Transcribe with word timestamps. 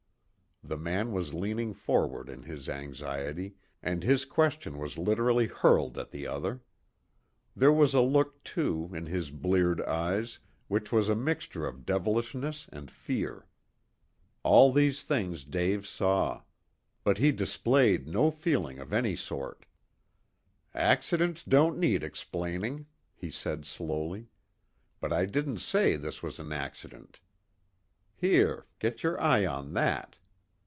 The 0.63 0.77
man 0.77 1.11
was 1.11 1.33
leaning 1.33 1.73
forward 1.73 2.29
in 2.29 2.43
his 2.43 2.69
anxiety, 2.69 3.55
and 3.81 4.03
his 4.03 4.25
question 4.25 4.77
was 4.77 4.97
literally 4.97 5.47
hurled 5.47 5.97
at 5.97 6.11
the 6.11 6.27
other. 6.27 6.61
There 7.55 7.73
was 7.73 7.95
a 7.95 7.99
look, 7.99 8.41
too, 8.43 8.89
in 8.93 9.07
his 9.07 9.31
bleared 9.31 9.81
eyes 9.81 10.37
which 10.67 10.91
was 10.91 11.09
a 11.09 11.15
mixture 11.15 11.65
of 11.65 11.83
devilishness 11.85 12.67
and 12.71 12.91
fear. 12.91 13.47
All 14.43 14.71
these 14.71 15.01
things 15.01 15.43
Dave 15.43 15.87
saw. 15.87 16.43
But 17.03 17.17
he 17.17 17.31
displayed 17.31 18.07
no 18.07 18.29
feeling 18.29 18.77
of 18.77 18.93
any 18.93 19.15
sort. 19.15 19.65
"Accidents 20.75 21.43
don't 21.43 21.79
need 21.79 22.03
explaining," 22.03 22.85
he 23.15 23.31
said 23.31 23.65
slowly. 23.65 24.27
"But 25.01 25.11
I 25.11 25.25
didn't 25.25 25.59
say 25.59 25.95
this 25.97 26.21
was 26.21 26.37
an 26.39 26.53
accident. 26.53 27.19
Here, 28.15 28.67
get 28.77 29.01
your 29.01 29.19
eye 29.19 29.45
on 29.45 29.73
that." 29.73 30.17